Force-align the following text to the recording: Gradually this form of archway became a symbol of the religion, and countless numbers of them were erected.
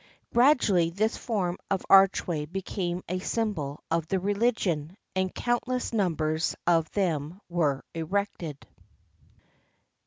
Gradually 0.33 0.89
this 0.89 1.15
form 1.15 1.59
of 1.69 1.85
archway 1.87 2.45
became 2.45 3.03
a 3.07 3.19
symbol 3.19 3.83
of 3.91 4.07
the 4.07 4.19
religion, 4.19 4.97
and 5.15 5.31
countless 5.31 5.93
numbers 5.93 6.55
of 6.65 6.89
them 6.89 7.39
were 7.49 7.83
erected. 7.93 8.65